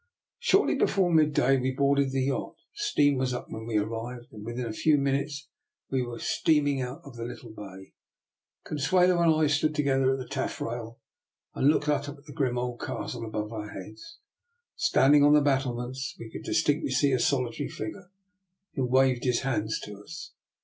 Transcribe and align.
Shortly 0.39 0.73
before 0.73 1.13
midday 1.13 1.59
we 1.59 1.75
boarded 1.75 2.09
the 2.11 2.23
yacht. 2.23 2.55
Steam 2.73 3.19
was 3.19 3.35
up 3.35 3.51
when 3.51 3.67
we 3.67 3.77
arrived, 3.77 4.29
and 4.33 4.43
within 4.43 4.65
a 4.65 4.73
few 4.73 4.97
minutes 4.97 5.49
we 5.91 6.01
were 6.01 6.17
steaming 6.17 6.81
out 6.81 7.01
of 7.05 7.17
the 7.17 7.23
little 7.23 7.51
bay. 7.51 7.93
Consuelo 8.63 9.21
and 9.21 9.31
I 9.31 9.45
stood 9.45 9.75
to 9.75 9.83
gether 9.83 10.11
at 10.11 10.17
the 10.17 10.27
taffrail, 10.27 10.97
and 11.53 11.67
looked 11.67 11.87
up 11.87 12.07
at 12.09 12.25
the 12.25 12.33
grim 12.33 12.57
old 12.57 12.79
Castle 12.81 13.23
on 13.23 13.29
the 13.29 13.29
cliff 13.29 13.43
above 13.45 13.53
our 13.53 13.69
heads. 13.69 13.73
3o8 13.75 13.75
DR. 13.77 13.93
NIKOLA'S 13.93 14.69
EXPERIMENT. 14.73 14.73
Standing 15.13 15.23
on 15.23 15.33
the 15.35 15.41
battlements 15.41 16.15
we 16.17 16.31
could 16.31 16.43
dis 16.45 16.63
tinctly 16.63 16.89
see 16.91 17.11
a 17.11 17.19
solitary 17.19 17.69
figure, 17.69 18.09
who 18.73 18.85
waved 18.87 19.23
his 19.23 19.41
hands 19.41 19.79
to 19.81 20.01
us. 20.01 20.31